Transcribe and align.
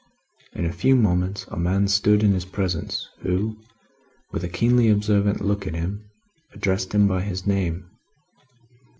In 0.53 0.65
a 0.65 0.73
few 0.73 0.95
moments, 0.95 1.45
a 1.51 1.57
man 1.57 1.87
stood 1.87 2.23
in 2.23 2.31
his 2.31 2.43
presence, 2.45 3.07
who, 3.19 3.55
with 4.31 4.43
a 4.43 4.49
keenly 4.49 4.89
observant 4.89 5.41
look 5.41 5.67
at 5.67 5.75
him, 5.75 6.09
addressed 6.53 6.91
him 6.95 7.07
by 7.07 7.21
his 7.21 7.45
name. 7.45 7.87